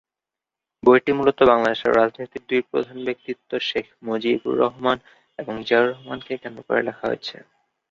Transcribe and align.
বইটি 0.83 1.11
মূলত 1.17 1.39
বাংলাদেশের 1.51 1.95
রাজনীতির 1.95 2.43
দুই 2.49 2.61
প্রধান 2.69 2.97
ব্যক্তিত্ব 3.07 3.49
শেখ 3.69 3.85
মুজিবুর 4.03 4.55
রহমান 4.63 4.97
এবং 5.39 5.53
জিয়াউর 5.65 5.89
রহমানকে 5.91 6.33
কেন্দ্র 6.41 6.61
করে 6.67 6.81
লেখা 6.87 7.05
হয়েছে। 7.07 7.35